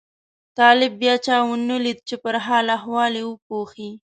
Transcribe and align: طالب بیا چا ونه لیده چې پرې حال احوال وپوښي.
طالب 0.57 0.91
بیا 1.01 1.15
چا 1.25 1.37
ونه 1.47 1.77
لیده 1.83 2.01
چې 2.09 2.15
پرې 2.23 2.39
حال 2.45 2.65
احوال 2.77 3.13
وپوښي. 3.23 3.89